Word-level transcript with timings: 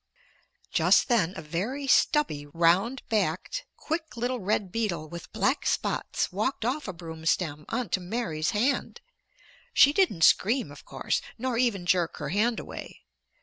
Just 0.71 1.09
then 1.09 1.35
a 1.37 1.43
very 1.43 1.85
stubby, 1.85 2.47
round 2.47 3.03
backed, 3.07 3.67
quick 3.77 4.17
little 4.17 4.39
red 4.39 4.71
beetle 4.71 5.07
with 5.07 5.31
black 5.31 5.63
spots 5.67 6.31
walked 6.31 6.65
off 6.65 6.87
a 6.87 6.91
broom 6.93 7.23
stem 7.27 7.67
on 7.69 7.87
to 7.89 7.99
Mary's 7.99 8.49
hand. 8.49 9.01
She 9.75 9.93
didn't 9.93 10.23
scream, 10.23 10.71
of 10.71 10.85
course, 10.85 11.21
nor 11.37 11.55
even 11.59 11.85
jerk 11.85 12.17
her 12.17 12.29
hand 12.29 12.59
away. 12.59 13.03